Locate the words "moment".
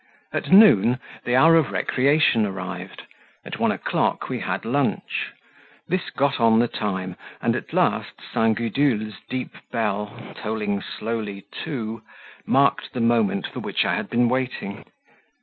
12.99-13.45